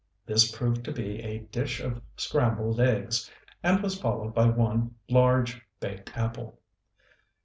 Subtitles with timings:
[0.25, 3.29] This proved to be a dish of scrambled eggs,
[3.61, 6.57] and was followed by one large baked apple.